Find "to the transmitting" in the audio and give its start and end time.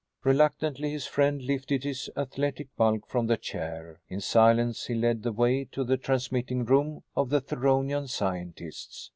5.73-6.65